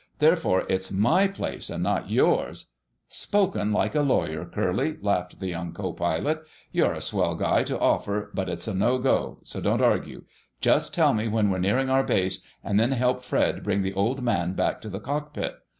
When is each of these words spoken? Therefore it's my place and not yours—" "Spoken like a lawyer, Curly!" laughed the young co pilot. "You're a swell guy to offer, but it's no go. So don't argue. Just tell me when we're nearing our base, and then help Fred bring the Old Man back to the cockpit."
Therefore 0.17 0.65
it's 0.67 0.91
my 0.91 1.27
place 1.27 1.69
and 1.69 1.83
not 1.83 2.09
yours—" 2.09 2.71
"Spoken 3.07 3.71
like 3.71 3.93
a 3.93 4.01
lawyer, 4.01 4.45
Curly!" 4.45 4.97
laughed 4.99 5.39
the 5.39 5.45
young 5.49 5.73
co 5.73 5.93
pilot. 5.93 6.41
"You're 6.71 6.93
a 6.93 7.01
swell 7.01 7.35
guy 7.35 7.61
to 7.65 7.77
offer, 7.77 8.31
but 8.33 8.49
it's 8.49 8.65
no 8.67 8.97
go. 8.97 9.37
So 9.43 9.61
don't 9.61 9.79
argue. 9.83 10.23
Just 10.59 10.91
tell 10.95 11.13
me 11.13 11.27
when 11.27 11.51
we're 11.51 11.59
nearing 11.59 11.91
our 11.91 12.03
base, 12.03 12.43
and 12.63 12.79
then 12.79 12.93
help 12.93 13.21
Fred 13.23 13.63
bring 13.63 13.83
the 13.83 13.93
Old 13.93 14.23
Man 14.23 14.53
back 14.53 14.81
to 14.81 14.89
the 14.89 14.99
cockpit." 14.99 15.53